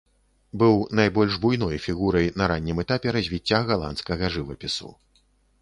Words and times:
Быў 0.61 0.79
найбольш 0.99 1.33
буйной 1.43 1.77
фігурай 1.85 2.31
на 2.43 2.49
раннім 2.53 2.83
этапе 2.85 3.07
развіцця 3.19 3.63
галандскага 3.71 4.35
жывапісу. 4.39 4.89